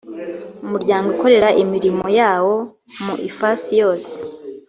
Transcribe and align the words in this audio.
umuryango 0.65 1.07
ukorera 1.13 1.49
imirimo 1.63 2.05
yawo 2.19 2.55
mu 3.03 3.13
ifasi 3.29 3.69
yose. 3.81 4.13